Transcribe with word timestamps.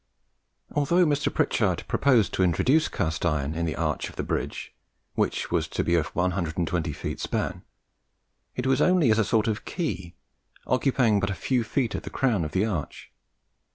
Although 0.71 1.05
Mr. 1.05 1.31
Pritchard 1.31 1.83
proposed 1.87 2.33
to 2.33 2.41
introduce 2.41 2.87
cast 2.87 3.23
iron 3.23 3.53
in 3.53 3.67
the 3.67 3.75
arch 3.75 4.09
of 4.09 4.15
the 4.15 4.23
bridge, 4.23 4.73
which 5.13 5.51
was 5.51 5.67
to 5.67 5.83
be 5.83 5.93
of 5.93 6.07
120 6.15 6.91
feet 6.91 7.19
span, 7.19 7.61
it 8.55 8.65
was 8.65 8.81
only 8.81 9.11
as 9.11 9.19
a 9.19 9.23
sort 9.23 9.47
of 9.47 9.63
key, 9.63 10.15
occupying 10.65 11.19
but 11.19 11.29
a 11.29 11.35
few 11.35 11.63
feet 11.63 11.93
at 11.93 12.01
the 12.01 12.09
crown 12.09 12.43
of 12.43 12.51
the 12.51 12.65
arch. 12.65 13.11